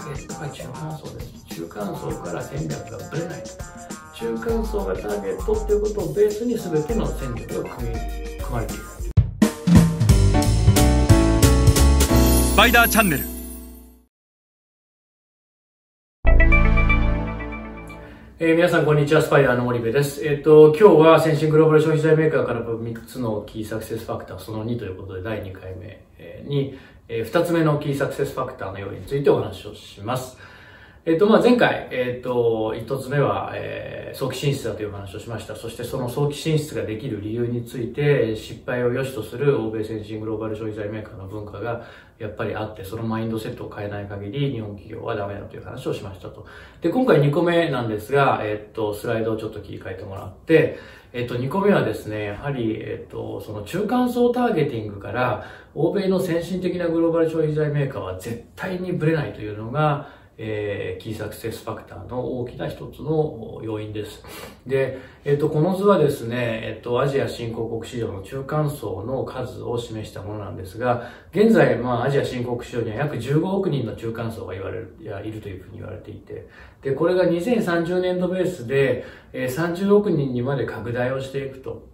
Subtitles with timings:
[0.00, 3.42] ーゲットが中間層です中間層から戦略がぶれない
[4.14, 8.82] 中間層がターゲットっていうことをベースに全ての戦略が組み組まれている
[12.42, 13.40] スパイダーチャンネル
[18.42, 19.20] えー、皆さん、こんにちは。
[19.20, 20.26] スパイダーの森部です。
[20.26, 26.00] えっ、ー、と、今日は先進グローバル消費財メーカーから3つのキーサクセスファクター、その2ということで、第2回目
[26.46, 26.78] に、
[27.10, 30.38] 2つ目のキーサクセスファクターの要因についてお話をします。
[31.06, 35.56] えっ、と、まあ、前回、えっ、と、一つ目は、えー、早期進出だという話をしました。
[35.56, 41.86] そしてその早期進出ができる理由について、失敗を良しとする欧米先進グローバル消費財メーカーの文化が
[42.18, 46.44] やっぱりあって、そのマインドセットを変えない限り、日本企業はダメだという話をしましたと。
[46.82, 50.78] で、今回2個目なんですが、えっ、と、スライドをちょっと切り替えてもらって、
[51.14, 64.24] えっと、2個目はですね、やはり、えっと、その中間層ターゲティングから、欧米の先進的なグローバル消費財メーカーは絶対にブレないというのが、えー、キーサクセスファクターの大きな一つの要因です。
[64.66, 76.48] で、えっ、と、この図はですね、えっ、と、アジア新興国市場の中間層の数を示したものなんですが、現在、まあ、アジア新興国市場には約15億人の中間層が言われる、いや、いるというふうに言われていて、
[76.80, 79.04] で、これが2030年度ベースで、
[79.34, 81.90] えー、30億人にまで拡大をしていくと。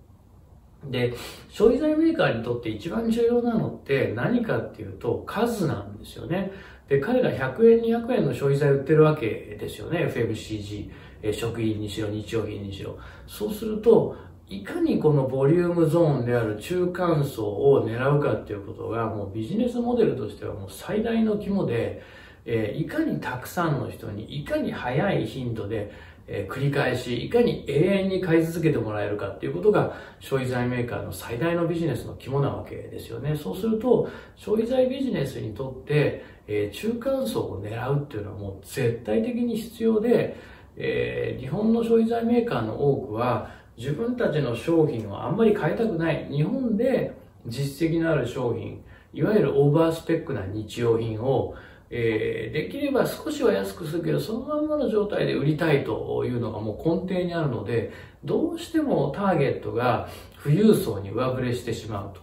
[0.84, 1.14] で、
[1.48, 6.52] 消費財メーカーにとって一番重要なのって何かっていうと数なんですよね。
[6.88, 10.06] で、彼ら100円、200円の消費財売ってるわけですよね。
[10.06, 10.90] FMCG、
[11.22, 12.96] え食品にしろ、日用品にしろ。
[13.26, 14.16] そうすると、
[14.48, 22.02] いかにこのボリュームゾーンである中間層を狙うかっていうことが、もうビジネスモデルとしてはもう最大の肝で、
[22.44, 25.90] え、いかにたくさんの人に、いかに早い頻度で、
[26.28, 33.36] え、繰り返し、いかに永遠に買い続けてもらえるかっていうことが消費財メーカーの最大のビジネスの肝なわけですよね。
[33.36, 40.36] そうすると、消費財ビジネスにとって、えー、中間層を狙うっていうのはもう絶対的に必要で、
[40.76, 46.26] えー、日本の消費財メーカーの多くは自分たちの商品をあんまり変えたくない。
[46.30, 47.16] 日本で
[47.46, 48.82] 実績のある商品、
[49.12, 51.54] いわゆるオーバースペックな日用品を
[51.90, 57.92] えー、できれば少しは安くするけど、そのまんまの状態で売りたいというのがもう根底にあるので、
[58.24, 60.08] どうしてもターゲットが
[60.42, 62.20] 富裕層に上振れしてしまうと。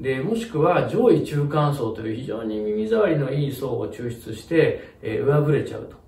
[0.00, 6.00] で、もしくは上位中間層という非常に耳障りのいい層を抽出して、えー、上振れちゃうと。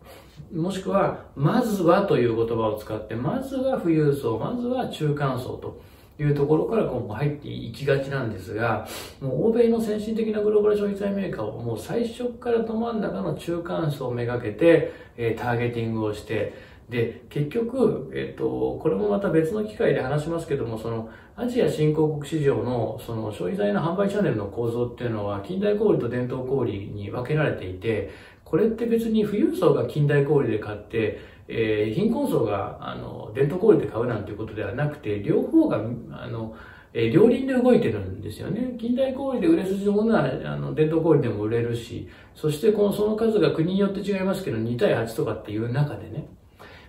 [0.54, 5.80] もしくは、まずはという言葉を使って、まずは富裕層、まずは中間層と。
[6.22, 8.87] いうところから今後入っていきがちなんですが、
[9.21, 28.10] もう欧米の先進的なグローバル消費財メーカーをもう最初からど真ん中の中間層をめがけて、え、ターゲティングをして、で、結局、えっ、と、これもまた別の機会で話しますけども、その、アジア新興国市場の、その、消費財の販売チャンネルの構造っていうのは、近代小売と伝統小売に分けられていて、
[28.44, 35.78] これって別に富裕層が近代小売で買って、えー、貧困層が、あの、伝統小売で買うなんていうことではなくて、両方が、
[36.12, 36.54] あの、
[36.94, 38.76] えー、両輪で動いてるんですよね。
[38.78, 46.26] 近代小売で売れ筋のものは、あの、伝統小売でも売れるし、そしてこの、その数が国によって違いますけど、2対8とかっていう中でね、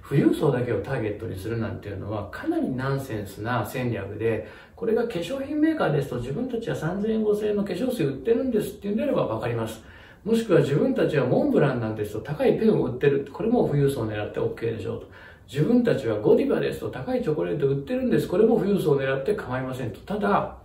[0.08, 9.82] 富裕層だけをターゲットにするなんていうのはかなりナンセンスな戦略で、これが化粧品メーカーですと自分たちは3000円5000円の化粧水売ってるんですっていうんであればわかります。
[10.24, 13.28] もしくは自分たちはモンブランなんですと高いペンを売ってる。
[13.32, 15.08] これも富裕層を狙って OK でしょうと。
[15.52, 18.30] 自分たちはゴディバですと高いチョコレート売ってるんです。
[18.30, 20.00] これも富裕層を狙って構いませんと。
[20.00, 20.56] ただ、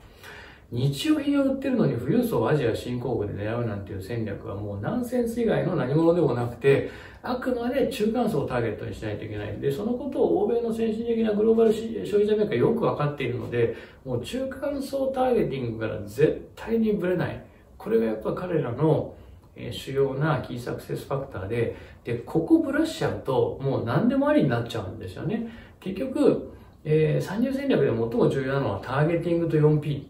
[0.71, 6.91] 日用品を売ってるのに富裕層をアジア新興国で狙うなんていう戦略はもうナンセンス以外の何者でもなくて、
[7.23, 17.43] あくまで中間層をターゲットにしないといけないで、そのことを欧米の先進的なグローバル消費者メーカーよくわかっているので、もう中間層ターゲティングから絶対にブレない。
[17.77, 19.15] これがやっぱ彼らの
[19.59, 25.49] え主要なキーサクセスファクターで、で、ここブラしちゃうと、もう何でもありになっちゃうんですよね。
[25.81, 26.53] 結局、
[26.85, 30.05] えー、参入戦略で最も重要なのはターゲティングと 4P。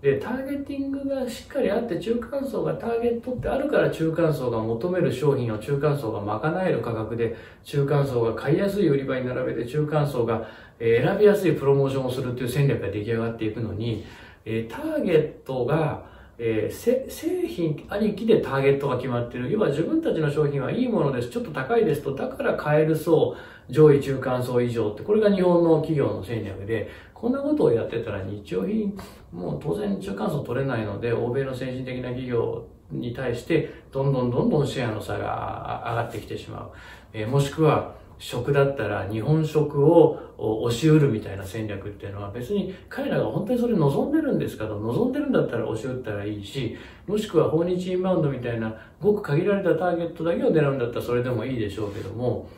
[0.00, 10.46] で、ターゲティングがしっかりあって、中間層がターゲットってあるから中間層が求める商品を中間層が賄える価格で、中間層が買いやすい売り場に並べて、中間層が
[10.78, 14.04] 選びやすいプロモーションをするっていう戦略が出来上がっていくのに、
[14.44, 16.04] えターゲットが
[16.38, 19.50] えー、製品ありきでターゲットが決まってる。
[19.50, 21.30] 要は自分たちの商品はいいものです。
[21.30, 22.14] ちょっと高いですと。
[22.14, 23.36] だから買える層、
[23.70, 28.96] 上位中間層以上って、これが日本の企業の戦略で、こんなことをやってたら日用品、
[29.32, 36.70] もう当然中間層取れないので、欧米の先進的な企業に対して、どんどんどんどんシェアの差が上がってきてしまう。
[37.12, 46.76] えー、もしくは、食だったら日本食を押し売るみたいな戦略っていうのは別に彼らが本当にそれ望んでるんですかと望んでるんだったら押し売ったらいいし
[47.06, 52.48] もしくは訪日インバウンドみたいなごく限られたターゲットだけを狙うんだったらそれでもいいでしょうけども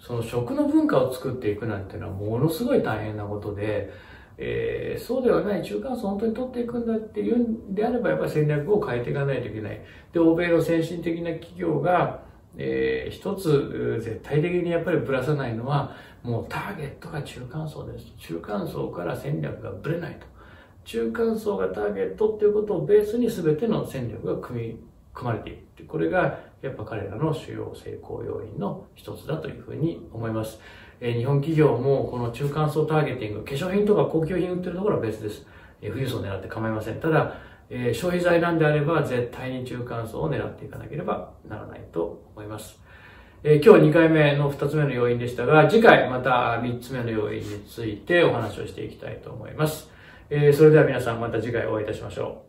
[0.00, 3.90] その食の文化を作っていくなんていうのはものすごい大変なことで、
[4.38, 9.80] えー、そうではない中間層を本当に取っていくんだっていうんであればやっぱり戦略を変えていかないといけない。
[10.12, 12.20] で、欧米の先進的な企業が
[12.58, 18.06] えー、一つ絶対的にやっぱりぶらさないのは、もうターゲットが中間層です。
[18.18, 20.26] 中間層から戦略がぶれないと。
[20.84, 24.78] 中間層がターゲットっていうことをベースに全ての戦略が組み、
[25.12, 25.84] 組まれている。
[25.86, 30.58] これがやっぱ彼らの主要成功要因の一つだというふうに思います。
[31.00, 35.46] えー、日本企業もこの中間層ターゲティング、化粧品とか高級品売ってるところは別です。
[35.82, 37.00] えー、富裕層狙って構いません。
[37.00, 37.34] ただ、
[37.68, 42.78] えー、消費財なんであれば絶対に中間層を狙っていかなければならないと思います。
[43.42, 49.90] えー、今日2回目の2つ目の要因でしたが、次回また3つ目の要因についてお話をしていきたいと思います。
[50.30, 52.45] えー、それでは皆さんまた次回お会いいたしましょう。